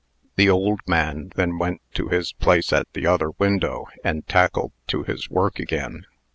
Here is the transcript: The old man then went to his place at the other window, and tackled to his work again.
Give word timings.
The 0.35 0.49
old 0.49 0.79
man 0.87 1.29
then 1.35 1.59
went 1.59 1.79
to 1.93 2.07
his 2.07 2.33
place 2.33 2.73
at 2.73 2.91
the 2.93 3.05
other 3.05 3.29
window, 3.37 3.85
and 4.03 4.25
tackled 4.27 4.71
to 4.87 5.03
his 5.03 5.29
work 5.29 5.59
again. 5.59 6.07